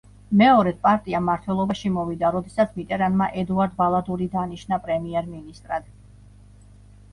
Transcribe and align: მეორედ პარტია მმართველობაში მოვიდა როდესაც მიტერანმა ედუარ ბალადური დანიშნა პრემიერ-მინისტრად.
მეორედ 0.39 0.77
პარტია 0.85 1.19
მმართველობაში 1.25 1.91
მოვიდა 1.97 2.31
როდესაც 2.37 2.73
მიტერანმა 2.79 3.29
ედუარ 3.43 3.77
ბალადური 3.83 4.31
დანიშნა 4.39 4.83
პრემიერ-მინისტრად. 4.89 5.89